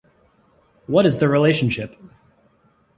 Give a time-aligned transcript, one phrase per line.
[0.87, 1.95] What is the relationship?